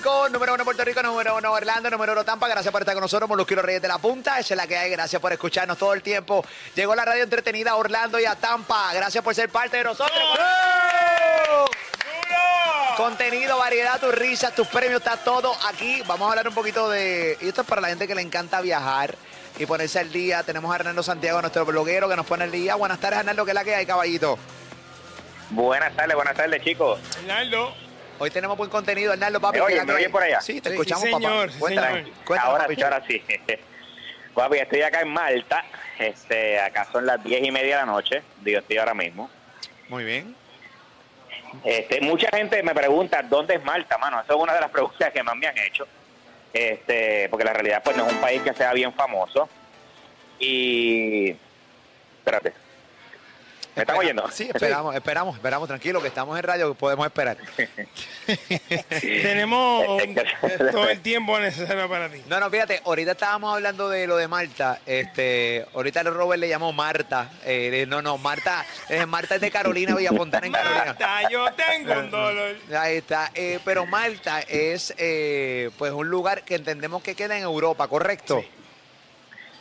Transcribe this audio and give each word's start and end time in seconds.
Rico, 0.00 0.30
número 0.30 0.54
uno 0.54 0.64
Puerto 0.64 0.82
Rico, 0.82 1.02
número 1.02 1.36
uno 1.36 1.52
Orlando, 1.52 1.90
número 1.90 2.12
uno 2.12 2.24
Tampa. 2.24 2.48
Gracias 2.48 2.72
por 2.72 2.80
estar 2.80 2.94
con 2.94 3.02
nosotros, 3.02 3.28
Molusquero 3.28 3.60
Reyes 3.60 3.82
de 3.82 3.88
la 3.88 3.98
Punta. 3.98 4.38
Esa 4.38 4.54
es 4.54 4.56
la 4.56 4.66
que 4.66 4.78
hay. 4.78 4.90
Gracias 4.90 5.20
por 5.20 5.30
escucharnos 5.30 5.76
todo 5.76 5.92
el 5.92 6.00
tiempo. 6.00 6.42
Llegó 6.74 6.94
la 6.94 7.04
radio 7.04 7.22
entretenida 7.22 7.72
a 7.72 7.76
Orlando 7.76 8.18
y 8.18 8.24
a 8.24 8.34
Tampa. 8.34 8.94
Gracias 8.94 9.22
por 9.22 9.34
ser 9.34 9.50
parte 9.50 9.76
de 9.76 9.84
nosotros. 9.84 10.18
Contenido, 12.96 13.58
variedad, 13.58 14.00
tus 14.00 14.14
risas, 14.14 14.54
tus 14.54 14.66
premios, 14.68 15.02
está 15.02 15.18
todo 15.18 15.54
aquí. 15.68 16.02
Vamos 16.06 16.28
a 16.28 16.30
hablar 16.30 16.48
un 16.48 16.54
poquito 16.54 16.88
de. 16.88 17.36
Y 17.42 17.48
esto 17.48 17.60
es 17.60 17.66
para 17.66 17.82
la 17.82 17.88
gente 17.88 18.08
que 18.08 18.14
le 18.14 18.22
encanta 18.22 18.62
viajar 18.62 19.14
y 19.58 19.66
ponerse 19.66 19.98
al 19.98 20.10
día. 20.10 20.42
Tenemos 20.44 20.72
a 20.72 20.76
Hernando 20.76 21.02
Santiago, 21.02 21.42
nuestro 21.42 21.66
bloguero, 21.66 22.08
que 22.08 22.16
nos 22.16 22.24
pone 22.24 22.44
al 22.44 22.50
día. 22.50 22.74
Buenas 22.74 23.00
tardes, 23.00 23.18
Hernando, 23.18 23.44
¿qué 23.44 23.50
es 23.50 23.54
la 23.54 23.64
que 23.64 23.74
hay, 23.74 23.84
caballito? 23.84 24.38
Buenas 25.50 25.94
tardes, 25.94 26.16
buenas 26.16 26.34
tardes, 26.34 26.64
chicos. 26.64 26.98
Hernando. 27.18 27.74
Hoy 28.22 28.30
tenemos 28.30 28.54
buen 28.58 28.68
contenido, 28.68 29.14
Hernando, 29.14 29.40
papi. 29.40 29.58
¿Me 29.58 29.66
¿qué 29.66 29.72
es 29.72 29.72
oyen? 29.72 29.78
la 29.78 29.82
que 29.86 29.92
¿Me 29.92 29.98
oyen 29.98 30.12
por 30.12 30.22
allá? 30.22 30.40
Sí, 30.42 30.60
te 30.60 30.68
Sí, 30.68 30.74
escuchamos, 30.74 31.04
sí, 31.04 31.10
señor, 31.10 31.46
papá. 31.46 31.52
sí, 31.52 31.58
cuéntanos, 32.26 32.44
ahora 32.44 32.62
papi. 32.64 32.74
sí, 32.76 32.82
ahora 32.82 33.02
sí. 33.08 33.22
Papi, 34.34 34.58
estoy 34.58 34.82
acá 34.82 35.00
en 35.00 35.08
Malta. 35.08 35.64
Este, 35.98 36.60
acá 36.60 36.86
son 36.92 37.04
las 37.06 37.22
diez 37.24 37.42
y 37.42 37.50
media 37.50 37.76
de 37.78 37.82
la 37.82 37.86
noche. 37.86 38.22
Yo 38.44 38.58
estoy 38.60 38.76
ahora 38.78 38.94
mismo. 38.94 39.28
Muy 39.88 40.04
bien. 40.04 40.36
Este, 41.64 42.00
mucha 42.00 42.28
gente 42.34 42.62
me 42.62 42.72
pregunta 42.74 43.22
dónde 43.22 43.54
es 43.56 43.64
Malta, 43.64 43.98
mano. 43.98 44.20
Esa 44.20 44.34
es 44.34 44.38
una 44.38 44.54
de 44.54 44.60
las 44.60 44.70
preguntas 44.76 45.10
que 45.12 45.22
más 45.22 45.34
me 45.36 45.46
han 45.48 45.58
hecho. 45.58 45.86
Este, 46.52 47.28
porque 47.30 47.44
la 47.44 47.52
realidad 47.54 47.82
pues 47.82 47.96
no 47.96 48.06
es 48.06 48.12
un 48.12 48.20
país 48.20 48.40
que 48.42 48.54
sea 48.54 48.72
bien 48.72 48.92
famoso. 48.92 49.48
Y 50.38 51.30
espérate. 52.18 52.52
¿Me 53.76 53.82
están 53.82 53.96
oyendo? 53.96 54.28
Sí, 54.30 54.50
esperamos, 54.52 54.94
esperamos, 54.94 55.36
esperamos, 55.36 55.68
tranquilo, 55.68 56.02
que 56.02 56.08
estamos 56.08 56.36
en 56.36 56.42
radio, 56.42 56.74
podemos 56.74 57.06
esperar. 57.06 57.36
Tenemos 59.00 59.86
un- 59.88 60.18
Es 60.18 60.70
todo 60.72 60.88
el 60.88 61.00
tiempo 61.00 61.38
necesario 61.38 61.88
para 61.88 62.08
ti. 62.08 62.20
No, 62.28 62.40
no, 62.40 62.50
fíjate, 62.50 62.82
ahorita 62.84 63.12
estábamos 63.12 63.54
hablando 63.54 63.88
de 63.88 64.06
lo 64.06 64.16
de 64.16 64.28
Marta. 64.28 64.80
Este, 64.86 65.64
ahorita 65.74 66.02
Robert 66.02 66.40
le 66.40 66.48
llamó 66.48 66.72
Marta. 66.72 67.30
Eh, 67.44 67.84
no, 67.88 68.02
no, 68.02 68.18
Marta, 68.18 68.64
eh, 68.88 69.06
Marta 69.06 69.36
es 69.36 69.40
de 69.40 69.50
Carolina, 69.50 69.94
Villafontana 69.94 70.46
en 70.46 70.52
Carolina. 70.52 70.84
Marta, 70.86 71.28
yo 71.30 71.52
tengo 71.52 71.92
un 71.94 72.10
dolor. 72.10 72.56
Ahí 72.76 72.96
está. 72.96 73.30
Eh, 73.34 73.60
pero 73.64 73.86
Malta 73.86 74.40
es 74.48 74.92
eh, 74.98 75.70
pues 75.78 75.92
un 75.92 76.08
lugar 76.08 76.42
que 76.42 76.56
entendemos 76.56 77.02
que 77.02 77.14
queda 77.14 77.36
en 77.36 77.44
Europa, 77.44 77.86
¿correcto? 77.88 78.44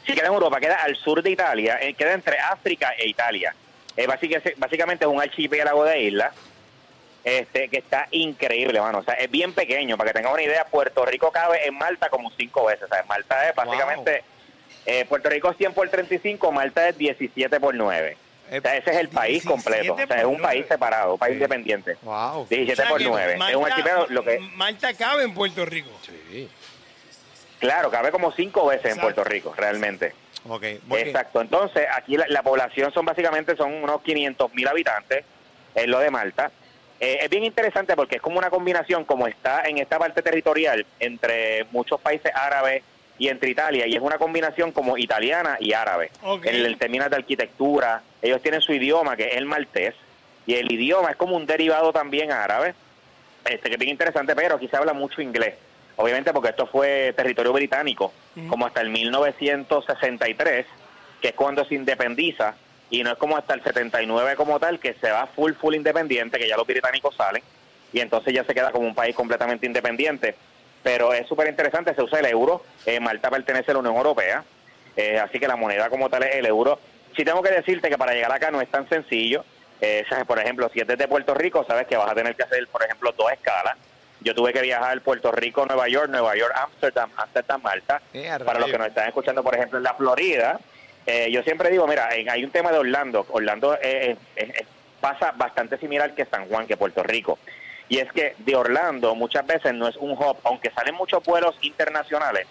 Sí, 0.06 0.14
queda 0.16 0.28
en 0.28 0.34
Europa, 0.34 0.60
queda 0.60 0.78
al 0.84 0.96
sur 0.96 1.22
de 1.22 1.30
Italia, 1.30 1.78
eh, 1.82 1.94
queda 1.94 2.14
entre 2.14 2.40
África 2.40 2.94
e 2.98 3.08
Italia. 3.08 3.54
Eh, 4.00 4.08
básicamente, 4.08 4.54
básicamente 4.58 5.06
es 5.06 5.12
un 5.12 5.22
archipiélago 5.22 5.84
de 5.84 6.00
islas 6.02 6.34
este, 7.24 7.68
que 7.68 7.78
está 7.80 8.08
increíble, 8.12 8.80
mano. 8.80 9.00
O 9.00 9.04
sea, 9.04 9.16
es 9.16 9.30
bien 9.30 9.54
pequeño. 9.54 9.98
Para 9.98 10.12
que 10.12 10.18
tengan 10.20 10.34
una 10.34 10.42
idea, 10.44 10.66
Puerto 10.66 11.06
Rico 11.06 11.32
cabe 11.32 11.68
en 11.68 11.78
Malta 11.78 12.10
como 12.10 12.32
cinco 12.32 12.66
veces. 12.66 12.84
O 12.84 12.88
sea, 12.88 13.04
Malta 13.04 13.50
es 13.50 13.56
básicamente... 13.56 14.24
eh, 14.86 15.06
Puerto 15.06 15.30
Rico 15.30 15.52
es 15.52 15.58
100 15.58 15.74
por 15.74 15.90
35, 15.90 16.52
Malta 16.52 16.88
es 16.90 16.98
17 16.98 17.60
por 17.60 17.76
9. 17.76 18.18
O 18.58 18.62
sea, 18.62 18.78
ese 18.78 18.90
es 18.92 18.98
el 18.98 19.10
país 19.10 19.44
17 19.44 19.48
completo. 19.48 19.94
O 19.94 20.08
sea, 20.08 20.18
es 20.20 20.26
un 20.26 20.38
país 20.42 20.62
9. 20.62 20.68
separado, 20.70 21.14
un 21.14 21.20
país 21.20 21.34
independiente. 21.36 21.98
Wow. 22.02 22.48
17 22.50 22.72
O 22.72 22.76
sea 22.76 22.90
por 22.90 22.98
que 23.00 23.06
9. 23.06 23.28
es 23.28 23.34
un 23.34 23.40
Malta- 23.62 23.68
archipiélago, 23.68 24.06
lo 24.10 24.24
que... 24.24 24.40
Malta 24.40 24.94
cabe 24.94 25.24
en 25.24 25.34
Puerto 25.34 25.66
Rico. 25.66 25.90
Claro, 27.60 27.92
cabe 27.92 28.12
como 28.12 28.32
cinco 28.32 28.66
veces 28.68 28.94
en. 28.94 29.02
Puerto 29.02 29.24
Rico, 29.24 29.54
realmente. 29.56 30.14
Ok, 30.48 30.64
muy 30.86 30.98
bien. 30.98 31.08
Exacto. 31.10 31.42
Entonces, 31.42 31.86
aquí 31.94 32.18
la, 32.18 32.26
la 32.30 32.42
población 32.42 32.92
son 32.94 33.06
básicamente 33.06 33.56
son 33.56 33.74
unos 33.84 34.02
500 34.02 34.54
mil 34.54 34.68
habitantes, 34.68 35.26
es 35.76 35.88
lo 35.88 36.00
de 36.00 36.10
Malta. 36.10 36.52
Eh, 37.00 37.20
es 37.22 37.30
bien 37.30 37.44
interesante 37.44 37.96
porque 37.96 38.18
es 38.18 38.22
como 38.22 38.38
una 38.38 38.50
combinación, 38.50 39.06
como 39.06 39.28
está 39.28 39.64
en 39.66 39.78
esta 39.78 39.98
parte 39.98 40.22
territorial, 40.22 40.86
entre 41.00 41.66
muchos 41.72 42.00
países 42.02 42.32
árabes 42.36 42.84
y 43.18 43.28
entre 43.30 43.50
Italia, 43.50 43.86
y 43.88 43.96
es 43.96 44.02
una 44.02 44.18
combinación 44.18 44.72
como 44.72 44.98
italiana 44.98 45.58
y 45.60 45.74
árabe. 45.74 46.12
En 46.44 46.56
el 46.56 46.78
términos 46.78 47.10
de 47.10 47.18
arquitectura, 47.18 48.02
ellos 48.22 48.42
tienen 48.42 48.62
su 48.62 48.74
idioma, 48.74 49.16
que 49.16 49.28
es 49.30 49.38
el 49.38 49.46
maltés, 49.46 49.94
y 50.46 50.56
el 50.56 50.72
idioma 50.72 51.12
es 51.12 51.18
como 51.18 51.36
un 51.36 51.46
derivado 51.46 51.92
también 51.94 52.32
árabe, 52.32 52.74
este 53.46 53.70
que 53.70 53.76
es 53.76 53.80
bien 53.80 53.92
interesante, 53.92 54.36
pero 54.36 54.56
aquí 54.56 54.68
se 54.68 54.78
habla 54.78 54.94
mucho 54.94 55.22
inglés. 55.22 55.56
Obviamente 56.02 56.32
porque 56.32 56.52
esto 56.52 56.66
fue 56.66 57.12
territorio 57.14 57.52
británico, 57.52 58.14
como 58.48 58.66
hasta 58.66 58.80
el 58.80 58.90
1963, 58.90 60.66
que 61.22 61.28
es 61.28 61.34
cuando 61.34 61.66
se 61.66 61.76
independiza, 61.76 62.56
y 62.90 63.04
no 63.04 63.12
es 63.12 63.18
como 63.18 63.36
hasta 63.36 63.54
el 63.54 63.62
79 63.62 64.38
como 64.38 64.62
tal, 64.62 64.80
que 64.80 64.94
se 64.94 65.12
va 65.12 65.28
full, 65.28 65.52
full 65.56 65.76
independiente, 65.76 66.40
que 66.40 66.48
ya 66.48 66.56
los 66.56 66.66
británicos 66.66 67.14
salen, 67.18 67.44
y 67.92 68.00
entonces 68.00 68.34
ya 68.34 68.46
se 68.46 68.54
queda 68.54 68.72
como 68.72 68.88
un 68.88 68.96
país 68.96 69.14
completamente 69.14 69.66
independiente. 69.66 70.36
Pero 70.84 71.14
es 71.14 71.28
súper 71.28 71.50
interesante, 71.50 71.94
se 71.94 72.02
usa 72.02 72.20
el 72.20 72.28
euro, 72.28 72.64
eh, 72.86 73.02
Malta 73.02 73.30
pertenece 73.30 73.72
a 73.72 73.74
la 73.74 73.82
Unión 73.82 73.98
Europea, 73.98 74.46
eh, 74.96 75.20
así 75.20 75.38
que 75.38 75.50
la 75.50 75.58
moneda 75.58 75.90
como 75.90 76.10
tal 76.10 76.24
es 76.24 76.36
el 76.36 76.46
euro. 76.46 76.80
Sí 77.18 77.26
tengo 77.26 77.42
que 77.42 77.52
decirte 77.52 77.90
que 77.90 77.98
para 77.98 78.14
llegar 78.14 78.32
acá 78.32 78.52
no 78.52 78.62
es 78.62 78.72
tan 78.72 78.88
sencillo. 78.88 79.44
Eh, 79.82 80.06
por 80.26 80.40
ejemplo, 80.40 80.70
si 80.74 80.80
es 80.80 80.88
desde 80.88 81.10
Puerto 81.10 81.34
Rico, 81.34 81.66
sabes 81.68 81.88
que 81.88 81.98
vas 81.98 82.10
a 82.10 82.16
tener 82.16 82.38
que 82.38 82.44
hacer, 82.44 82.66
por 82.70 82.84
ejemplo, 82.84 83.14
dos 83.18 83.30
escalas. 83.34 83.76
Yo 84.22 84.36
tuve 84.36 84.52
que 84.54 84.62
viajar 84.62 85.00
Puerto 85.02 85.32
Rico, 85.32 85.66
Nueva 85.66 85.88
York, 85.88 86.10
Nueva 86.10 86.36
York, 86.36 86.54
Amsterdam, 86.56 87.10
Amsterdam, 87.16 87.62
Malta. 87.62 88.02
Eh, 88.14 88.30
Para 88.46 88.60
los 88.60 88.70
que 88.72 88.78
nos 88.78 88.88
están 88.88 89.08
escuchando, 89.08 89.44
por 89.44 89.56
ejemplo, 89.56 89.78
en 89.78 89.84
la 89.84 89.94
Florida, 89.94 90.60
eh, 91.06 91.30
yo 91.32 91.42
siempre 91.44 91.70
digo, 91.70 91.88
mira, 91.88 92.14
en- 92.16 92.30
hay 92.30 92.44
un 92.44 92.52
tema 92.52 92.72
de 92.72 92.80
Orlando. 92.80 93.26
Orlando 93.32 93.76
eh, 93.82 94.18
eh, 94.36 94.66
pasa 95.00 95.32
bastante 95.36 95.78
similar 95.78 96.14
que 96.14 96.26
San 96.26 96.48
Juan, 96.50 96.68
que 96.68 96.76
Puerto 96.76 97.02
Rico. 97.04 97.40
Y 97.88 98.00
es 98.00 98.12
que 98.12 98.36
de 98.40 98.56
Orlando 98.56 99.16
muchas 99.16 99.48
veces 99.48 99.74
no 99.74 99.88
es 99.88 99.96
un 99.96 100.12
hub, 100.12 100.38
aunque 100.44 100.70
salen 100.72 100.96
muchos 100.96 101.24
vuelos 101.24 101.56
internacionales, 101.62 102.46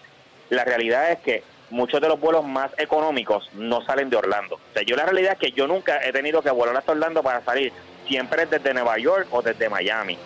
la 0.49 0.65
realidad 0.65 1.11
es 1.11 1.19
que 1.19 1.43
muchos 1.69 2.01
de 2.01 2.07
los 2.09 2.19
vuelos 2.19 2.43
más 2.43 2.71
económicos 2.79 3.47
no 3.53 3.85
salen 3.85 4.09
de 4.09 4.17
Orlando. 4.17 4.55
O 4.55 4.73
sea, 4.73 4.81
yo 4.81 4.95
la 4.95 5.05
realidad 5.05 5.33
es 5.33 5.39
que 5.39 5.51
yo 5.51 5.67
nunca 5.67 6.03
he 6.03 6.11
tenido 6.11 6.41
que 6.41 6.49
volar 6.49 6.75
hasta 6.75 6.91
Orlando 6.93 7.21
para 7.21 7.41
salir, 7.45 7.71
siempre 8.07 8.41
es 8.43 8.49
desde 8.49 8.73
Nueva 8.73 8.97
York 8.97 9.27
o 9.29 9.43
desde 9.43 9.69
Miami. 9.69 10.17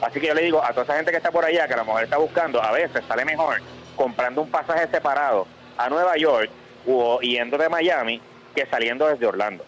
Así 0.00 0.20
que 0.20 0.28
yo 0.28 0.34
le 0.34 0.42
digo 0.42 0.62
a 0.64 0.68
toda 0.70 0.84
esa 0.84 0.96
gente 0.96 1.10
que 1.10 1.18
está 1.18 1.30
por 1.30 1.44
allá, 1.44 1.66
que 1.66 1.74
a 1.74 1.78
lo 1.78 1.84
mejor 1.84 2.02
está 2.02 2.16
buscando, 2.16 2.62
a 2.62 2.72
veces 2.72 3.02
sale 3.06 3.24
mejor 3.24 3.60
comprando 3.96 4.42
un 4.42 4.50
pasaje 4.50 4.88
separado 4.88 5.46
a 5.76 5.88
Nueva 5.90 6.16
York 6.16 6.50
o 6.86 7.20
yendo 7.20 7.58
de 7.58 7.68
Miami 7.68 8.20
que 8.54 8.66
saliendo 8.66 9.06
desde 9.06 9.26
Orlando. 9.26 9.64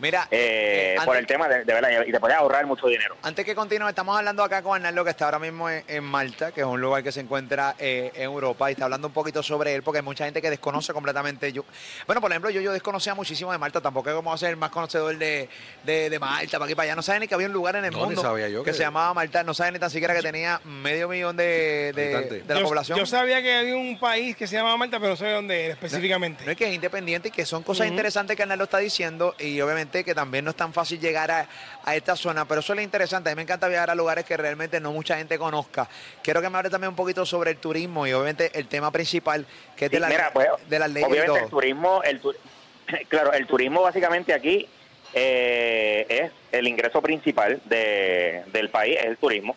Mira, 0.00 0.26
Eh, 0.30 0.94
eh, 0.96 1.00
por 1.04 1.16
antes- 1.16 1.20
el 1.20 1.26
tema 1.26 1.48
de, 1.48 1.64
de 1.64 1.72
verdad, 1.72 1.88
y 2.06 2.10
te 2.12 2.18
puedes 2.20 2.36
ahorrar 2.36 2.66
mucho 2.66 2.86
dinero. 2.88 3.16
Antes 3.22 3.44
que 3.44 3.54
continúe, 3.54 3.88
estamos 3.88 4.16
hablando 4.18 4.42
acá 4.42 4.60
con 4.62 4.74
Arnaldo, 4.74 5.04
que 5.04 5.10
está 5.10 5.26
ahora 5.26 5.38
mismo 5.38 5.70
en, 5.70 5.84
en 5.86 6.02
Malta, 6.04 6.50
que 6.52 6.60
es 6.62 6.66
un 6.66 6.80
lugar 6.80 7.02
que 7.02 7.12
se 7.12 7.20
encuentra 7.20 7.76
eh, 7.78 8.10
en 8.14 8.22
Europa, 8.22 8.68
y 8.70 8.72
está 8.72 8.84
hablando 8.84 9.06
un 9.06 9.14
poquito 9.14 9.42
sobre 9.42 9.74
él, 9.74 9.82
porque 9.82 9.98
hay 9.98 10.04
mucha 10.04 10.24
gente 10.24 10.42
que 10.42 10.50
desconoce 10.50 10.92
completamente. 10.92 11.52
Yo, 11.52 11.64
bueno, 12.06 12.20
por 12.20 12.30
ejemplo, 12.32 12.50
yo, 12.50 12.60
yo 12.60 12.72
desconocía 12.72 13.14
muchísimo 13.14 13.52
de 13.52 13.58
Malta, 13.58 13.80
tampoco 13.80 14.10
es 14.10 14.16
como 14.16 14.36
ser 14.36 14.50
el 14.50 14.56
más 14.56 14.70
conocedor 14.70 15.16
de, 15.16 15.48
de, 15.84 16.10
de 16.10 16.18
Malta, 16.18 16.58
para 16.58 16.64
aquí 16.64 16.74
para 16.74 16.84
allá. 16.84 16.96
No 16.96 17.02
sabía 17.02 17.20
ni 17.20 17.28
que 17.28 17.34
había 17.34 17.46
un 17.46 17.52
lugar 17.52 17.76
en 17.76 17.84
el 17.84 17.92
No, 17.92 17.98
mundo 17.98 18.20
sabía 18.20 18.48
yo 18.48 18.64
que, 18.64 18.72
que- 18.72 18.76
se 18.76 18.82
llamaba 18.82 19.14
Malta, 19.14 19.44
no 19.44 19.54
sabía 19.54 19.70
ni 19.72 19.78
tan 19.78 19.90
siquiera 19.90 20.12
que 20.14 20.22
tenía 20.22 20.60
medio 20.64 21.08
millón 21.08 21.36
de, 21.36 21.92
de, 21.94 22.42
la 22.48 22.60
yo, 22.60 22.66
población. 22.66 22.98
yo 22.98 23.06
sabía 23.06 23.40
que 23.42 23.54
había 23.58 23.76
un 23.76 23.98
país 23.98 24.34
que 24.36 24.46
se 24.48 24.56
llamaba 24.56 24.76
Malta, 24.76 24.98
pero 24.98 25.10
no 25.10 25.16
sé 25.16 25.30
dónde 25.30 25.66
era 25.66 25.74
específicamente. 25.74 26.44
No 26.44 26.50
es 26.50 26.56
que 26.56 26.66
es 26.68 26.74
independiente 26.74 27.28
y 27.28 27.30
que 27.30 27.46
son 27.46 27.62
cosas 27.62 27.86
interesantes 27.86 28.36
que 28.36 28.42
Arnaldo 28.42 28.64
está 28.64 28.78
diciendo 28.78 29.34
y 29.38 29.60
obviamente 29.60 29.83
obviamente, 29.84 30.04
que 30.04 30.14
también 30.14 30.44
no 30.44 30.50
es 30.50 30.56
tan 30.56 30.72
fácil 30.72 30.98
llegar 30.98 31.30
a, 31.30 31.46
a 31.84 31.94
esta 31.96 32.16
zona, 32.16 32.46
pero 32.46 32.60
eso 32.60 32.72
es 32.72 32.76
lo 32.78 32.82
interesante. 32.82 33.28
A 33.30 33.32
mí 33.32 33.36
me 33.36 33.42
encanta 33.42 33.68
viajar 33.68 33.90
a 33.90 33.94
lugares 33.94 34.24
que 34.24 34.36
realmente 34.36 34.80
no 34.80 34.92
mucha 34.92 35.16
gente 35.16 35.38
conozca. 35.38 35.88
Quiero 36.22 36.40
que 36.40 36.48
me 36.48 36.56
hable 36.58 36.70
también 36.70 36.88
un 36.90 36.96
poquito 36.96 37.26
sobre 37.26 37.50
el 37.50 37.58
turismo 37.58 38.06
y 38.06 38.12
obviamente 38.12 38.50
el 38.58 38.66
tema 38.66 38.90
principal, 38.90 39.46
que 39.76 39.86
es 39.86 39.90
Sí, 39.90 39.96
de, 39.96 40.00
la, 40.00 40.08
mira, 40.08 40.30
pues, 40.32 40.48
de 40.68 40.78
las 40.78 40.90
leyes 40.90 41.08
y 41.08 41.12
obviamente 41.12 41.32
todo. 41.34 41.44
el 41.44 41.50
turismo, 41.50 42.02
el 42.02 42.20
tu- 42.20 42.34
claro, 43.08 43.32
el 43.32 43.46
turismo 43.46 43.82
básicamente 43.82 44.32
aquí 44.32 44.66
eh, 45.12 46.06
es 46.08 46.32
el 46.52 46.66
ingreso 46.66 47.00
principal 47.02 47.60
de, 47.66 48.42
del 48.52 48.70
país, 48.70 48.96
es 48.98 49.04
el 49.06 49.16
turismo. 49.18 49.54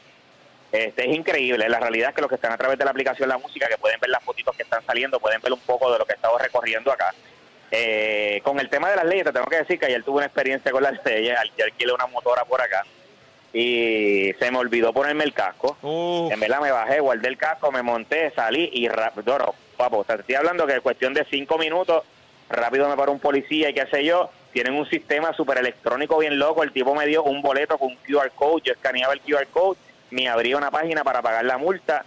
Este, 0.70 1.10
es 1.10 1.16
increíble, 1.16 1.70
la 1.70 1.80
realidad 1.80 2.10
es 2.10 2.16
que 2.16 2.22
los 2.22 2.28
que 2.30 2.36
están 2.36 2.52
a 2.52 2.58
través 2.58 2.78
de 2.78 2.84
la 2.84 2.92
aplicación 2.92 3.30
La 3.30 3.38
Música, 3.38 3.70
que 3.70 3.78
pueden 3.78 3.98
ver 4.02 4.10
las 4.10 4.22
fotitos 4.22 4.54
que 4.58 4.64
están 4.64 4.86
saliendo, 4.86 5.18
pueden 5.20 5.40
ver 5.42 5.54
un 5.54 5.60
poco 5.62 5.90
de 5.94 5.98
lo 6.00 6.06
que 6.06 6.12
he 6.12 6.16
estado 6.16 6.38
recorriendo 6.38 6.92
acá. 6.92 7.14
Eh, 7.72 8.42
con 8.44 8.60
el 8.60 8.70
tema 8.70 8.90
de 8.90 8.96
las 8.96 9.06
leyes, 9.06 9.26
te 9.26 9.34
tengo 9.34 9.48
que 9.48 9.58
decir 9.58 9.78
que 9.78 9.88
ayer 9.88 10.04
tuve 10.04 10.18
una 10.18 10.26
experiencia 10.26 10.72
con 10.72 10.84
las 10.84 10.94
leyes, 11.06 11.38
alquilé 11.38 11.94
una 11.94 12.08
motora 12.08 12.46
por 12.46 12.62
acá 12.62 12.84
y 13.54 14.34
se 14.38 14.52
me 14.52 14.60
olvidó 14.60 14.94
ponerme 14.94 15.24
el 15.24 15.34
casco. 15.34 15.78
Uf. 15.82 16.32
En 16.32 16.40
verdad 16.40 16.62
me 16.62 16.72
bajé, 16.72 17.00
guardé 17.00 17.28
el 17.28 17.38
casco, 17.38 17.72
me 17.72 17.82
monté, 17.82 18.32
salí 18.32 18.70
y 18.74 18.88
rápido, 18.88 19.40
no, 19.40 19.56
papo, 19.76 20.04
te 20.04 20.14
estoy 20.14 20.36
hablando 20.36 20.68
que 20.68 20.74
en 20.74 20.82
cuestión 20.82 21.14
de 21.14 21.26
cinco 21.30 21.58
minutos, 21.58 22.04
rápido 22.50 22.88
me 22.88 22.96
paró 22.96 23.12
un 23.12 23.20
policía 23.20 23.70
y 23.70 23.74
qué 23.74 23.88
sé 23.88 24.04
yo, 24.04 24.30
tienen 24.54 24.74
un 24.74 24.88
sistema 24.90 25.34
súper 25.34 25.58
electrónico 25.58 26.18
bien 26.18 26.38
loco, 26.38 26.64
el 26.64 26.72
tipo 26.72 26.94
me 26.94 27.08
dio 27.08 27.24
un 27.24 27.42
boleto 27.42 27.78
con 27.78 27.90
un 27.90 27.96
QR 27.98 28.32
code, 28.36 28.62
yo 28.66 28.74
escaneaba 28.74 29.14
el 29.14 29.22
QR 29.22 29.48
code, 29.48 29.78
me 30.12 30.30
abría 30.30 30.58
una 30.58 30.72
página 30.72 31.04
para 31.04 31.22
pagar 31.22 31.46
la 31.46 31.58
multa, 31.58 32.06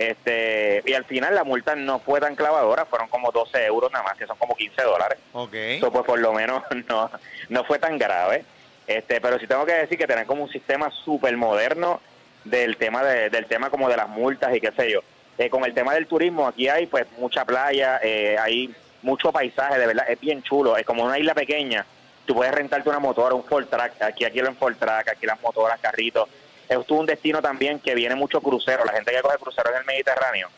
este 0.00 0.82
y 0.86 0.94
al 0.94 1.04
final 1.04 1.34
la 1.34 1.44
multa 1.44 1.76
no 1.76 1.98
fue 1.98 2.20
tan 2.20 2.34
clavadora, 2.34 2.86
fueron 2.86 3.08
como 3.08 3.30
12 3.30 3.66
euros 3.66 3.92
nada 3.92 4.04
más, 4.04 4.16
que 4.16 4.26
son 4.26 4.38
como 4.38 4.56
15 4.56 4.82
dólares. 4.82 5.18
Ok. 5.32 5.54
Eso 5.54 5.92
pues 5.92 6.04
por 6.04 6.18
lo 6.18 6.32
menos 6.32 6.62
no, 6.88 7.10
no 7.50 7.64
fue 7.64 7.78
tan 7.78 7.98
grave. 7.98 8.44
Este, 8.86 9.20
pero 9.20 9.38
sí 9.38 9.46
tengo 9.46 9.66
que 9.66 9.74
decir 9.74 9.98
que 9.98 10.06
tienen 10.06 10.24
como 10.24 10.44
un 10.44 10.50
sistema 10.50 10.90
súper 11.04 11.36
moderno 11.36 12.00
del 12.44 12.76
tema 12.78 13.04
de, 13.04 13.28
del 13.28 13.46
tema 13.46 13.68
como 13.68 13.88
de 13.88 13.96
las 13.96 14.08
multas 14.08 14.54
y 14.56 14.60
qué 14.60 14.72
sé 14.72 14.90
yo. 14.90 15.00
Eh, 15.38 15.50
con 15.50 15.64
el 15.64 15.74
tema 15.74 15.94
del 15.94 16.06
turismo, 16.06 16.48
aquí 16.48 16.68
hay 16.68 16.86
pues 16.86 17.06
mucha 17.18 17.44
playa, 17.44 18.00
eh, 18.02 18.36
hay 18.38 18.74
mucho 19.02 19.32
paisaje, 19.32 19.78
de 19.78 19.86
verdad, 19.86 20.06
es 20.08 20.18
bien 20.18 20.42
chulo, 20.42 20.76
es 20.76 20.84
como 20.84 21.04
una 21.04 21.18
isla 21.18 21.34
pequeña. 21.34 21.84
Tú 22.26 22.34
puedes 22.34 22.54
rentarte 22.54 22.88
una 22.88 22.98
motora, 22.98 23.34
un 23.34 23.44
Ford 23.44 23.66
Track, 23.66 24.02
aquí 24.02 24.24
aquí 24.24 24.38
en 24.38 24.56
Ford 24.56 24.76
Track, 24.76 25.08
aquí 25.08 25.26
las 25.26 25.40
motoras, 25.40 25.78
carritos. 25.80 26.28
Esto 26.70 26.94
es 26.94 27.00
un 27.00 27.06
destino 27.06 27.42
también 27.42 27.80
que 27.80 27.94
viene 27.94 28.14
mucho 28.14 28.40
crucero, 28.40 28.84
la 28.86 28.92
gente 28.92 29.12
que 29.12 29.20
coge 29.20 29.36
cruceros 29.36 29.72
en 29.72 29.80
el 29.80 29.84
Mediterráneo 29.84 30.48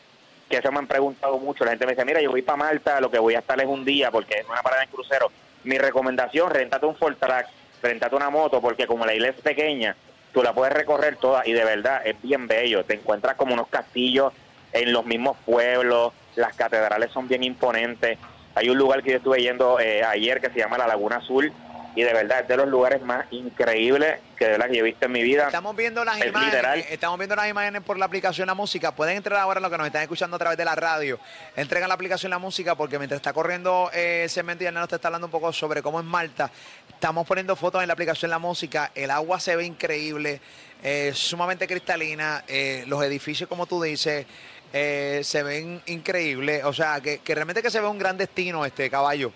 que 0.53 0.59
eso 0.59 0.71
me 0.71 0.77
han 0.77 0.87
preguntado 0.87 1.39
mucho. 1.39 1.65
La 1.65 1.71
gente 1.71 1.85
me 1.87 1.93
dice, 1.93 2.05
mira, 2.05 2.21
yo 2.21 2.29
voy 2.29 2.43
para 2.43 2.57
Malta, 2.57 3.01
lo 3.01 3.09
que 3.09 3.17
voy 3.17 3.33
a 3.33 3.39
estar 3.39 3.59
es 3.59 3.65
un 3.65 3.83
día 3.83 4.11
porque 4.11 4.39
es 4.39 4.45
una 4.47 4.61
parada 4.61 4.83
en 4.83 4.89
crucero. 4.89 5.31
Mi 5.63 5.79
recomendación, 5.79 6.51
rentate 6.51 6.85
un 6.85 6.95
Ford 6.95 7.15
Track, 7.15 7.47
rentate 7.81 8.15
una 8.15 8.29
moto, 8.29 8.61
porque 8.61 8.85
como 8.85 9.03
la 9.03 9.15
isla 9.15 9.29
es 9.29 9.41
pequeña, 9.41 9.95
tú 10.31 10.43
la 10.43 10.53
puedes 10.53 10.73
recorrer 10.73 11.15
toda 11.15 11.41
y 11.47 11.53
de 11.53 11.63
verdad 11.63 12.01
es 12.05 12.21
bien 12.21 12.47
bello. 12.47 12.83
Te 12.83 12.93
encuentras 12.93 13.35
como 13.35 13.55
unos 13.55 13.67
castillos 13.67 14.31
en 14.73 14.93
los 14.93 15.05
mismos 15.05 15.37
pueblos, 15.43 16.13
las 16.35 16.55
catedrales 16.55 17.11
son 17.11 17.27
bien 17.27 17.43
imponentes. 17.43 18.19
Hay 18.53 18.69
un 18.69 18.77
lugar 18.77 19.01
que 19.01 19.09
yo 19.09 19.17
estuve 19.17 19.41
yendo 19.41 19.79
eh, 19.79 20.03
ayer 20.03 20.39
que 20.39 20.51
se 20.51 20.59
llama 20.59 20.77
la 20.77 20.85
Laguna 20.85 21.15
Azul 21.15 21.51
y 21.95 22.03
de 22.03 22.13
verdad 22.13 22.41
es 22.41 22.47
de 22.47 22.57
los 22.57 22.67
lugares 22.67 23.01
más 23.01 23.25
increíbles 23.31 24.19
que 24.43 24.49
de 24.49 24.57
verdad 24.57 24.67
que 24.69 24.75
yo 24.77 24.79
he 24.81 24.83
visto 24.83 25.05
en 25.05 25.11
mi 25.13 25.23
vida. 25.23 25.45
Estamos 25.45 25.75
viendo 25.75 26.03
las 26.03 26.17
Es 26.19 26.27
imágenes, 26.27 26.53
literal. 26.53 26.79
estamos 26.89 27.17
viendo 27.17 27.35
las 27.35 27.49
imágenes 27.49 27.81
por 27.81 27.97
la 27.97 28.05
aplicación 28.05 28.47
La 28.47 28.53
Música. 28.53 28.93
Pueden 28.93 29.15
entrar 29.17 29.39
ahora 29.39 29.59
los 29.61 29.71
que 29.71 29.77
nos 29.77 29.87
están 29.87 30.01
escuchando 30.01 30.35
a 30.35 30.39
través 30.39 30.57
de 30.57 30.65
la 30.65 30.75
radio. 30.75 31.17
Entren 31.55 31.83
a 31.83 31.87
la 31.87 31.93
aplicación 31.93 32.29
La 32.29 32.39
Música 32.39 32.75
porque 32.75 32.97
mientras 32.99 33.19
está 33.19 33.31
corriendo 33.31 33.89
eh, 33.93 34.23
ese 34.25 34.35
segmento 34.35 34.63
y 34.63 34.67
Hernán 34.67 34.81
nos 34.81 34.91
está 34.91 35.07
hablando 35.07 35.27
un 35.27 35.31
poco 35.31 35.53
sobre 35.53 35.81
cómo 35.81 35.99
es 35.99 36.05
Malta. 36.05 36.51
Estamos 36.89 37.25
poniendo 37.25 37.55
fotos 37.55 37.81
en 37.81 37.87
la 37.87 37.93
aplicación 37.93 38.29
La 38.31 38.39
Música. 38.39 38.91
El 38.95 39.11
agua 39.11 39.39
se 39.39 39.55
ve 39.55 39.63
increíble, 39.65 40.41
eh, 40.83 41.11
sumamente 41.15 41.65
cristalina. 41.67 42.43
eh, 42.47 42.83
los 42.87 43.01
edificios, 43.03 43.47
como 43.47 43.65
tú 43.65 43.81
dices, 43.81 44.25
eh, 44.73 45.21
se 45.23 45.43
ven 45.43 45.81
increíbles. 45.85 46.63
O 46.65 46.73
sea, 46.73 46.99
que, 46.99 47.19
que 47.19 47.33
realmente 47.33 47.61
que 47.61 47.71
se 47.71 47.79
ve 47.79 47.87
un 47.87 47.97
gran 47.99 48.17
destino 48.17 48.65
este 48.65 48.89
caballo. 48.89 49.31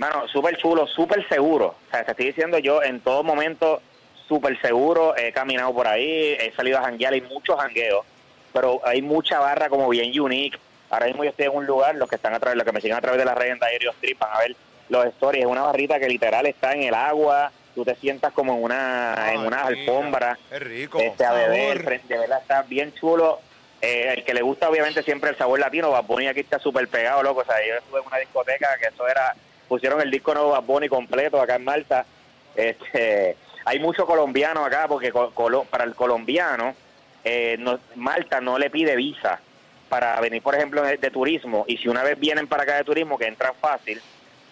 Mano, 0.00 0.26
súper 0.28 0.56
chulo, 0.56 0.86
súper 0.86 1.28
seguro. 1.28 1.74
O 1.86 1.90
sea, 1.90 2.02
te 2.04 2.12
estoy 2.12 2.26
diciendo 2.28 2.58
yo 2.58 2.82
en 2.82 3.00
todo 3.00 3.22
momento 3.22 3.82
súper 4.26 4.58
seguro. 4.62 5.14
He 5.14 5.30
caminado 5.30 5.74
por 5.74 5.86
ahí, 5.86 6.38
he 6.40 6.50
salido 6.56 6.78
a 6.78 6.82
janguear, 6.84 7.12
hay 7.12 7.20
muchos 7.20 7.60
jangueos, 7.60 8.06
pero 8.50 8.80
hay 8.82 9.02
mucha 9.02 9.38
barra 9.40 9.68
como 9.68 9.86
bien 9.90 10.18
unique. 10.18 10.58
Ahora 10.88 11.04
mismo 11.04 11.22
yo 11.22 11.28
estoy 11.28 11.44
en 11.44 11.54
un 11.54 11.66
lugar, 11.66 11.96
los 11.96 12.08
que 12.08 12.16
están 12.16 12.32
a 12.32 12.40
través, 12.40 12.56
los 12.56 12.64
que 12.64 12.72
me 12.72 12.80
siguen 12.80 12.96
a 12.96 13.02
través 13.02 13.18
de 13.18 13.26
las 13.26 13.36
redes 13.36 13.60
de 13.60 13.66
Aéreo 13.66 13.92
Strip 13.92 14.18
van 14.18 14.32
a 14.32 14.38
ver 14.38 14.56
los 14.88 15.04
stories. 15.04 15.44
Es 15.44 15.50
una 15.50 15.64
barrita 15.64 16.00
que 16.00 16.08
literal 16.08 16.46
está 16.46 16.72
en 16.72 16.84
el 16.84 16.94
agua, 16.94 17.52
tú 17.74 17.84
te 17.84 17.94
sientas 17.96 18.32
como 18.32 18.54
en 18.54 18.62
una, 18.62 19.32
en 19.34 19.40
una 19.40 19.64
alfombra 19.64 20.38
Es 20.50 20.60
rico. 20.60 20.98
este, 20.98 21.26
a 21.26 21.32
beber, 21.32 22.00
de 22.02 22.18
verdad 22.18 22.40
está 22.40 22.62
bien 22.62 22.94
chulo. 22.94 23.38
Eh, 23.82 24.14
el 24.16 24.24
que 24.24 24.32
le 24.32 24.40
gusta 24.40 24.70
obviamente 24.70 25.02
siempre 25.02 25.28
el 25.28 25.36
sabor 25.36 25.60
latino, 25.60 25.90
Bad 25.90 26.04
Bunny 26.04 26.28
aquí 26.28 26.40
está 26.40 26.58
súper 26.58 26.88
pegado, 26.88 27.22
loco. 27.22 27.40
O 27.40 27.44
sea, 27.44 27.56
yo 27.66 27.74
estuve 27.74 28.00
en 28.00 28.06
una 28.06 28.16
discoteca 28.16 28.78
que 28.80 28.88
eso 28.88 29.06
era, 29.06 29.34
pusieron 29.70 30.00
el 30.00 30.10
disco 30.10 30.34
nuevo 30.34 30.50
Bad 30.50 30.64
Bunny 30.64 30.88
completo 30.88 31.40
acá 31.40 31.54
en 31.54 31.64
Malta. 31.64 32.04
Este, 32.56 33.36
hay 33.64 33.78
mucho 33.78 34.04
colombiano 34.04 34.64
acá 34.64 34.86
porque 34.88 35.12
colo- 35.12 35.64
para 35.70 35.84
el 35.84 35.94
colombiano 35.94 36.74
eh, 37.22 37.54
no- 37.60 37.78
Malta 37.94 38.40
no 38.40 38.58
le 38.58 38.68
pide 38.68 38.96
visa 38.96 39.38
para 39.88 40.20
venir, 40.20 40.42
por 40.42 40.56
ejemplo, 40.56 40.82
de, 40.82 40.96
de 40.96 41.10
turismo. 41.10 41.64
Y 41.68 41.76
si 41.76 41.88
una 41.88 42.02
vez 42.02 42.18
vienen 42.18 42.48
para 42.48 42.64
acá 42.64 42.76
de 42.76 42.84
turismo, 42.84 43.16
que 43.16 43.26
entran 43.26 43.54
fácil, 43.60 44.00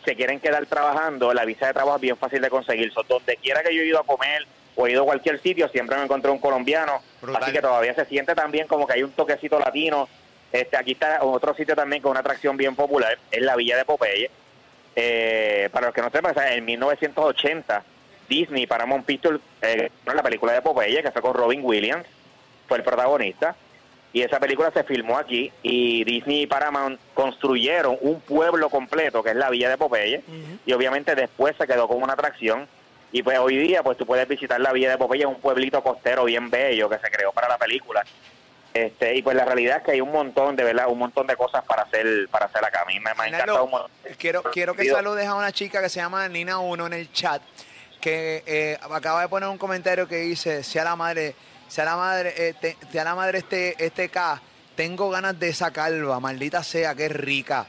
se 0.05 0.15
quieren 0.15 0.39
quedar 0.39 0.65
trabajando, 0.67 1.35
la 1.35 1.45
visa 1.45 1.67
de 1.67 1.73
trabajo 1.75 1.97
es 1.97 2.03
bien 2.03 2.17
fácil 2.17 2.41
de 2.41 2.49
conseguir. 2.51 2.93
So, 2.93 3.03
donde 3.03 3.37
quiera 3.39 3.63
que 3.65 3.75
yo 3.75 3.83
he 3.83 3.87
ido 3.87 3.99
a 3.99 4.05
comer 4.05 4.47
o 4.77 4.87
he 4.87 4.93
ido 4.93 5.03
a 5.03 5.07
cualquier 5.07 5.41
sitio, 5.43 5.69
siempre 5.69 5.97
me 5.97 6.05
encontré 6.05 6.31
un 6.31 6.39
colombiano. 6.39 7.03
Brutal. 7.21 7.43
Así 7.43 7.53
que 7.53 7.61
todavía 7.61 7.95
se 7.95 8.05
siente 8.05 8.37
también 8.37 8.69
como 8.69 8.87
que 8.87 8.93
hay 8.93 9.03
un 9.03 9.11
toquecito 9.13 9.59
latino. 9.59 10.09
Este, 10.53 10.77
aquí 10.77 10.93
está 10.93 11.19
otro 11.25 11.53
sitio 11.55 11.75
también 11.75 12.01
con 12.03 12.13
una 12.13 12.21
atracción 12.21 12.57
bien 12.57 12.77
popular, 12.77 13.19
es 13.33 13.43
la 13.43 13.57
Villa 13.57 13.77
de 13.77 13.85
Popeye. 13.85 14.31
Eh, 15.01 15.69
para 15.71 15.87
los 15.87 15.95
que 15.95 16.03
no 16.03 16.11
sepan, 16.11 16.35
en 16.51 16.65
1980 16.65 17.85
Disney 18.29 18.67
Paramount 18.67 19.07
Pictures, 19.07 19.41
eh, 19.63 19.91
la 20.05 20.25
película 20.25 20.53
de 20.53 20.61
Popeye, 20.61 21.05
que 21.05 21.13
fue 21.13 21.23
con 21.23 21.35
Robin 21.35 21.61
Williams, 21.63 22.05
fue 22.67 22.79
el 22.79 22.83
protagonista. 22.83 23.55
Y 24.13 24.23
esa 24.23 24.41
película 24.41 24.73
se 24.73 24.83
filmó 24.83 25.17
aquí 25.17 25.53
y 25.63 26.03
Disney 26.03 26.43
y 26.43 26.47
Paramount 26.49 26.99
construyeron 27.15 27.97
un 28.01 28.21
pueblo 28.21 28.71
completo 28.71 29.23
que 29.23 29.31
es 29.31 29.37
la 29.37 29.51
Villa 29.51 29.69
de 29.69 29.79
Popeye 29.79 30.23
y 30.67 30.73
obviamente 30.73 31.15
después 31.15 31.55
se 31.57 31.67
quedó 31.67 31.87
como 31.87 32.03
una 32.03 32.15
atracción 32.15 32.67
y 33.13 33.23
pues 33.23 33.39
hoy 33.39 33.59
día 33.59 33.83
pues 33.83 33.99
tú 33.99 34.07
puedes 34.07 34.27
visitar 34.27 34.59
la 34.61 34.73
Villa 34.73 34.91
de 34.91 34.99
Popeye, 34.99 35.27
un 35.27 35.41
pueblito 35.41 35.83
costero 35.83 36.25
bien 36.25 36.51
bello 36.51 36.89
que 36.89 36.99
se 36.99 37.11
creó 37.11 37.33
para 37.33 37.49
la 37.49 37.59
película. 37.59 38.03
Este, 38.75 39.15
y 39.17 39.23
pues 39.23 39.35
la 39.37 39.45
realidad 39.45 39.79
es 39.79 39.83
que 39.83 39.91
hay 39.93 40.01
un 40.01 40.13
montón 40.13 40.55
de 40.55 40.63
verdad, 40.63 40.87
un 40.89 40.99
montón 40.99 41.27
de 41.27 41.37
cosas 41.37 41.65
para 41.65 41.83
hacer 41.83 42.29
para 42.31 42.47
hacer 42.47 42.65
acá. 42.65 42.83
A 42.83 42.85
mí 42.85 43.01
me, 43.01 43.13
me 43.15 43.27
encantado 43.29 43.65
un 43.65 43.71
montón. 43.71 43.91
Quiero, 44.19 44.43
quiero 44.45 44.75
que 44.75 44.85
saludes 44.95 45.27
a 45.27 45.35
una 45.35 45.51
chica 45.53 45.81
que 45.81 45.89
se 45.89 46.01
llama 46.01 46.29
Nina 46.29 46.59
Uno 46.59 46.87
en 46.87 46.93
el 46.93 47.11
chat, 47.13 47.43
que 48.01 48.43
eh, 48.47 48.79
acaba 48.91 49.23
de 49.23 49.29
poner 49.29 49.49
un 49.49 49.59
comentario 49.59 50.07
que 50.07 50.17
dice, 50.17 50.63
sea 50.63 50.85
la 50.85 50.97
madre, 50.97 51.35
sea 51.67 51.85
la 51.87 51.97
madre, 51.97 52.35
eh, 52.37 52.55
te- 52.61 52.77
sea 52.93 53.05
la 53.05 53.15
madre 53.15 53.39
este, 53.39 53.75
este 53.85 54.11
K, 54.11 54.41
tengo 54.77 55.11
ganas 55.11 55.39
de 55.41 55.49
esa 55.49 55.73
calva, 55.73 56.21
maldita 56.21 56.63
sea, 56.63 56.95
qué 56.95 57.09
rica. 57.09 57.67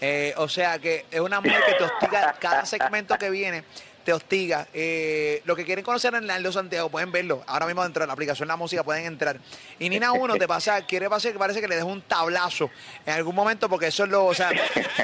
Eh, 0.00 0.34
o 0.36 0.48
sea 0.48 0.78
que 0.80 1.06
es 1.10 1.20
una 1.20 1.40
mujer 1.40 1.60
que 1.64 1.74
te 1.74 1.84
hostiga 1.84 2.34
cada 2.38 2.66
segmento 2.66 3.16
que 3.18 3.30
viene. 3.30 3.64
Te 4.04 4.12
hostiga. 4.12 4.66
Eh, 4.74 5.42
lo 5.44 5.54
que 5.56 5.64
quieren 5.64 5.84
conocer 5.84 6.14
en 6.14 6.26
Naldo 6.26 6.52
Santiago, 6.52 6.88
pueden 6.88 7.12
verlo. 7.12 7.42
Ahora 7.46 7.66
mismo 7.66 7.82
dentro 7.82 8.02
de 8.02 8.06
la 8.06 8.12
aplicación 8.12 8.48
La 8.48 8.56
Música 8.56 8.82
pueden 8.82 9.06
entrar. 9.06 9.38
Y 9.78 9.88
Nina 9.88 10.12
Uno 10.12 10.36
te 10.36 10.48
pasa, 10.48 10.84
quiere 10.86 11.08
pasar 11.08 11.32
parece 11.34 11.60
que 11.60 11.68
le 11.68 11.76
deja 11.76 11.86
un 11.86 12.02
tablazo 12.02 12.70
en 13.06 13.14
algún 13.14 13.34
momento, 13.34 13.68
porque 13.68 13.86
eso 13.86 14.04
es 14.04 14.10
lo, 14.10 14.26
o 14.26 14.34
sea, 14.34 14.50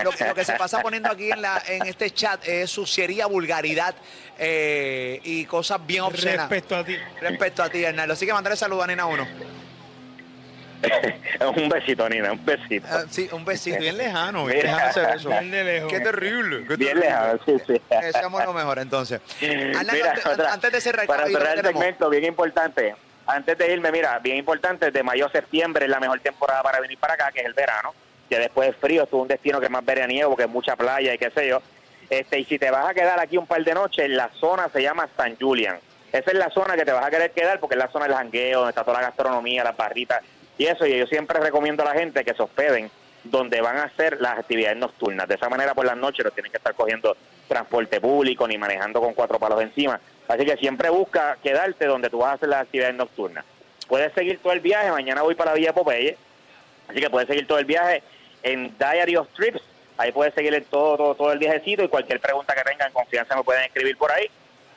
lo, 0.04 0.10
lo 0.26 0.34
que 0.34 0.44
se 0.44 0.54
pasa 0.54 0.80
poniendo 0.80 1.10
aquí 1.10 1.30
en 1.30 1.42
la, 1.42 1.62
en 1.66 1.86
este 1.86 2.10
chat 2.10 2.46
es 2.46 2.70
suciería, 2.70 3.26
vulgaridad 3.26 3.94
eh, 4.38 5.20
y 5.24 5.44
cosas 5.44 5.84
bien 5.86 6.02
obscenas. 6.02 6.48
Respecto 6.48 6.76
a 6.76 6.84
ti. 6.84 6.96
Respecto 7.20 7.62
a 7.62 7.68
ti, 7.68 7.84
Hernando. 7.84 8.14
Así 8.14 8.26
que 8.26 8.32
mandale 8.32 8.56
saludo 8.56 8.82
a 8.82 8.86
Nina 8.86 9.06
Uno. 9.06 9.26
un 11.56 11.68
besito, 11.68 12.08
Nina, 12.08 12.32
un 12.32 12.44
besito. 12.44 12.86
Ah, 12.90 13.04
sí, 13.10 13.28
un 13.32 13.44
besito 13.44 13.78
bien 13.78 13.96
lejano. 13.96 14.46
Bien 14.46 14.62
lejano 14.62 14.90
ese 14.90 15.00
beso. 15.00 15.28
Bien 15.30 15.50
de 15.50 15.64
lejos. 15.64 15.92
Qué 15.92 16.00
terrible. 16.00 16.64
qué 16.66 16.76
Bien 16.76 16.98
terrible. 16.98 17.06
lejano, 17.06 17.40
sí, 17.44 17.56
sí. 17.66 17.82
Eh, 17.90 18.12
seamos 18.12 18.44
lo 18.44 18.52
mejor 18.52 18.78
entonces. 18.78 19.20
Mira, 19.40 19.80
antes, 19.80 20.26
otra- 20.26 20.52
antes 20.52 20.72
de 20.72 20.80
cerrar, 20.80 21.06
para 21.06 21.26
cerrar 21.26 21.54
¿qué 21.54 21.60
el 21.60 21.66
segmento, 21.66 22.08
bien 22.10 22.24
importante. 22.24 22.94
Antes 23.26 23.58
de 23.58 23.72
irme, 23.74 23.92
mira, 23.92 24.18
bien 24.20 24.38
importante, 24.38 24.90
de 24.90 25.02
mayo 25.02 25.26
a 25.26 25.30
septiembre 25.30 25.84
es 25.84 25.90
la 25.90 26.00
mejor 26.00 26.18
temporada 26.20 26.62
para 26.62 26.80
venir 26.80 26.96
para 26.96 27.12
acá, 27.12 27.30
que 27.30 27.40
es 27.40 27.46
el 27.46 27.52
verano. 27.52 27.92
Ya 28.30 28.38
después 28.38 28.70
es 28.70 28.76
frío, 28.76 29.02
es 29.04 29.12
un 29.12 29.28
destino 29.28 29.60
que 29.60 29.66
es 29.66 29.70
más 29.70 29.84
veraniego, 29.84 30.30
porque 30.30 30.44
es 30.44 30.48
mucha 30.50 30.76
playa 30.76 31.12
y 31.12 31.18
qué 31.18 31.30
sé 31.30 31.46
yo. 31.46 31.60
Este, 32.08 32.38
y 32.38 32.44
si 32.46 32.58
te 32.58 32.70
vas 32.70 32.88
a 32.88 32.94
quedar 32.94 33.20
aquí 33.20 33.36
un 33.36 33.46
par 33.46 33.62
de 33.62 33.74
noches, 33.74 34.08
la 34.08 34.30
zona 34.40 34.70
se 34.72 34.80
llama 34.80 35.06
San 35.14 35.36
Julian. 35.36 35.76
Esa 36.10 36.30
es 36.30 36.38
la 36.38 36.48
zona 36.48 36.74
que 36.74 36.86
te 36.86 36.92
vas 36.92 37.04
a 37.04 37.10
querer 37.10 37.32
quedar 37.32 37.60
porque 37.60 37.74
es 37.74 37.78
la 37.78 37.88
zona 37.90 38.06
del 38.06 38.14
jangueo, 38.14 38.60
donde 38.60 38.70
está 38.70 38.82
toda 38.82 38.98
la 39.02 39.08
gastronomía, 39.08 39.62
las 39.62 39.76
barritas 39.76 40.22
y 40.58 40.66
eso. 40.66 40.86
Y 40.86 40.98
yo 40.98 41.06
siempre 41.06 41.40
recomiendo 41.40 41.82
a 41.82 41.86
la 41.86 41.98
gente 41.98 42.24
que 42.24 42.34
se 42.34 42.42
hospeden 42.42 42.90
donde 43.24 43.60
van 43.60 43.76
a 43.78 43.84
hacer 43.84 44.20
las 44.20 44.38
actividades 44.38 44.76
nocturnas. 44.76 45.28
De 45.28 45.34
esa 45.34 45.48
manera, 45.48 45.74
por 45.74 45.86
las 45.86 45.96
noches 45.96 46.24
no 46.24 46.30
tienen 46.30 46.52
que 46.52 46.58
estar 46.58 46.74
cogiendo 46.74 47.16
transporte 47.46 48.00
público 48.00 48.46
ni 48.46 48.58
manejando 48.58 49.00
con 49.00 49.14
cuatro 49.14 49.38
palos 49.38 49.60
encima. 49.62 50.00
Así 50.28 50.44
que 50.44 50.56
siempre 50.56 50.90
busca 50.90 51.38
quedarte 51.42 51.86
donde 51.86 52.10
tú 52.10 52.18
vas 52.18 52.30
a 52.30 52.34
hacer 52.34 52.48
las 52.48 52.62
actividades 52.62 52.94
nocturnas. 52.94 53.44
Puedes 53.88 54.12
seguir 54.12 54.38
todo 54.40 54.52
el 54.52 54.60
viaje, 54.60 54.90
mañana 54.90 55.22
voy 55.22 55.34
para 55.34 55.52
la 55.52 55.56
Villa 55.56 55.72
Popeye, 55.72 56.16
así 56.88 57.00
que 57.00 57.08
puedes 57.08 57.26
seguir 57.26 57.46
todo 57.46 57.58
el 57.58 57.64
viaje 57.64 58.02
en 58.42 58.76
Diary 58.78 59.16
of 59.16 59.28
Trips, 59.34 59.62
ahí 59.96 60.12
puedes 60.12 60.34
seguir 60.34 60.66
todo, 60.70 60.98
todo, 60.98 61.14
todo 61.14 61.32
el 61.32 61.38
viajecito 61.38 61.82
y 61.82 61.88
cualquier 61.88 62.20
pregunta 62.20 62.54
que 62.54 62.70
tengan 62.70 62.92
confianza 62.92 63.34
me 63.34 63.42
pueden 63.42 63.64
escribir 63.64 63.96
por 63.96 64.12
ahí. 64.12 64.28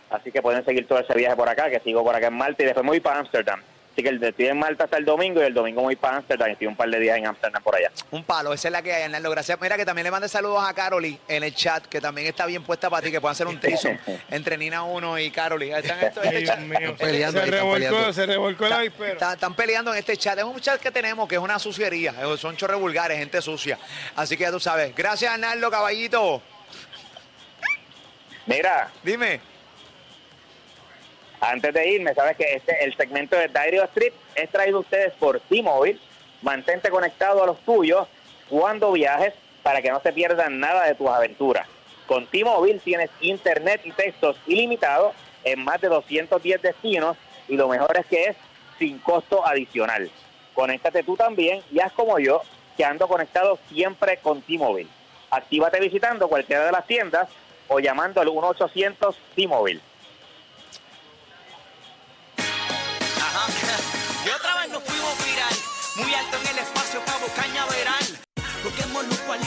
Así 0.10 0.32
que 0.32 0.42
pueden 0.42 0.64
seguir 0.64 0.88
todo 0.88 1.00
ese 1.00 1.14
viaje 1.14 1.36
por 1.36 1.48
acá, 1.48 1.70
que 1.70 1.80
sigo 1.82 2.04
por 2.04 2.16
acá 2.16 2.28
en 2.28 2.34
Malta 2.34 2.64
y 2.64 2.66
después 2.66 2.84
me 2.84 2.92
voy 2.92 3.00
para 3.02 3.20
Ámsterdam. 3.20 3.62
Así 3.93 4.03
que 4.03 4.10
el 4.10 4.24
estoy 4.24 4.48
en 4.48 4.57
Malta 4.57 4.86
hasta 4.86 4.98
el 4.98 5.03
domingo 5.03 5.41
y 5.41 5.45
el 5.45 5.53
domingo 5.53 5.81
voy 5.81 5.98
para 5.98 6.17
Ámsterdam 6.17 6.48
y 6.48 6.51
estoy 6.53 6.67
un 6.67 6.77
par 6.77 6.89
de 6.89 6.98
días 6.98 7.17
en 7.17 7.27
Ámsterdam 7.27 7.62
por 7.62 7.75
allá. 7.75 7.91
Un 8.12 8.24
palo, 8.24 8.53
esa 8.53 8.69
es 8.69 8.71
la 8.71 8.81
que 8.81 8.93
hay, 8.93 9.03
Arnaldo. 9.03 9.29
Gracias. 9.29 9.60
Mira 9.60 9.75
que 9.75 9.86
también 9.86 10.05
le 10.05 10.12
mande 10.12 10.29
saludos 10.29 10.63
a 10.65 10.74
Caroli 10.74 11.19
en 11.27 11.43
el 11.43 11.53
chat, 11.53 11.86
que 11.88 12.00
también 12.00 12.27
está 12.27 12.45
bien 12.45 12.63
puesta 12.63 12.89
para 12.89 13.01
ti, 13.03 13.12
que 13.12 13.19
puedan 13.19 13.33
hacer 13.33 13.48
un 13.48 13.60
trizo 13.60 13.89
entre 14.31 14.57
Nina 14.57 14.83
1 14.83 15.19
y 15.19 15.29
Caroli. 15.31 15.71
Están 15.71 16.00
en 16.00 16.05
esto- 16.07 16.21
este 16.24 16.38
Ay, 16.38 16.45
chat. 16.45 16.60
Dios 16.60 16.79
mío. 16.79 16.95
peleando 16.98 17.39
se 17.39 17.43
ahí, 17.45 17.51
revolcó, 17.51 17.74
peleando. 17.74 18.13
se 18.13 18.25
revolcó 18.25 18.65
el 18.67 18.74
avispero. 18.74 19.13
Está- 19.13 19.33
están 19.33 19.53
peleando 19.55 19.91
en 19.91 20.00
este 20.00 20.15
chat. 20.15 20.38
Es 20.38 20.45
un 20.45 20.60
chat 20.62 20.79
que 20.79 20.91
tenemos 20.91 21.27
que 21.27 21.36
es 21.36 21.41
una 21.41 21.60
suciería. 21.60 22.13
eh, 22.17 22.38
Son 22.38 22.55
chorres 22.55 22.79
vulgares, 22.79 23.17
gente 23.17 23.41
sucia. 23.41 23.77
Así 24.15 24.38
que 24.38 24.43
ya 24.43 24.51
tú 24.51 24.60
sabes. 24.62 24.95
Gracias, 24.95 25.33
Arnaldo, 25.33 25.69
caballito. 25.69 26.41
Mira, 28.45 28.89
Dime. 29.03 29.50
Antes 31.41 31.74
de 31.74 31.89
irme, 31.89 32.13
sabes 32.13 32.38
que 32.38 32.53
este, 32.53 32.83
el 32.83 32.95
segmento 32.95 33.36
de 33.36 33.48
Diary 33.48 33.79
of 33.79 33.89
Trip 33.95 34.13
es 34.36 34.50
traído 34.51 34.77
a 34.77 34.81
ustedes 34.81 35.12
por 35.13 35.39
T-Mobile. 35.39 35.98
Mantente 36.43 36.91
conectado 36.91 37.43
a 37.43 37.48
los 37.48 37.60
tuyos 37.65 38.07
cuando 38.48 38.91
viajes 38.91 39.33
para 39.63 39.81
que 39.81 39.89
no 39.89 40.00
se 40.01 40.13
pierdan 40.13 40.60
nada 40.60 40.86
de 40.86 40.93
tus 40.93 41.07
aventuras. 41.07 41.67
Con 42.05 42.27
T-Mobile 42.27 42.79
tienes 42.79 43.10
internet 43.21 43.81
y 43.83 43.91
textos 43.91 44.38
ilimitados 44.45 45.15
en 45.43 45.63
más 45.63 45.81
de 45.81 45.88
210 45.88 46.62
destinos 46.62 47.17
y 47.48 47.55
lo 47.55 47.67
mejor 47.67 47.98
es 47.98 48.05
que 48.05 48.24
es 48.25 48.38
sin 48.77 49.00
costo 49.00 49.45
adicional. 49.45 50.12
Conéctate 50.53 51.01
tú 51.01 51.17
también 51.17 51.63
y 51.71 51.79
haz 51.79 51.91
como 51.93 52.19
yo, 52.19 52.41
que 52.77 52.86
ando 52.86 53.07
conectado 53.07 53.57
siempre 53.69 54.17
con 54.17 54.43
T-Mobile. 54.43 54.89
Actívate 55.31 55.79
visitando 55.79 56.27
cualquiera 56.27 56.65
de 56.65 56.71
las 56.71 56.86
tiendas 56.86 57.29
o 57.67 57.79
llamando 57.79 58.21
al 58.21 58.27
1-800 58.27 59.15
T-Mobile. 59.36 59.81
muy 66.01 66.13
alto 66.13 66.38
en 66.38 66.48
el 66.48 66.60
espacio, 66.60 67.00
cabo 67.05 67.27
cañaveral. 67.36 68.05
Porque 68.63 68.86
Molusco 68.88 69.34
al 69.34 69.41